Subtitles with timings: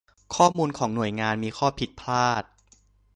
[0.35, 2.43] ข้อมูลของหน่วยงานมีข้อผิดพลาด